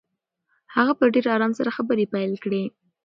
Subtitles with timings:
[0.75, 2.63] هغه په ډېر آرام سره خبرې پیل کړې.